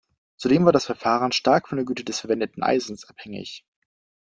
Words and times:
Zudem 0.35 0.65
war 0.65 0.71
das 0.71 0.85
Verfahren 0.87 1.31
stark 1.31 1.69
von 1.69 1.75
der 1.75 1.85
Güte 1.85 2.03
des 2.03 2.21
verwendeten 2.21 2.63
Eisens 2.63 3.07
abhängig. 3.07 3.63